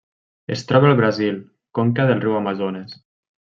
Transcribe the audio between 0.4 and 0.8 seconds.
Es